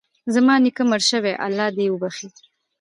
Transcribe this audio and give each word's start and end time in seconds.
زما 0.33 0.55
نیکه 0.63 0.83
مړ 0.89 1.01
شوی 1.09 1.33
ده، 1.35 1.41
الله 1.45 1.67
ج 1.73 1.75
د 1.77 1.79
وبښي 1.93 2.29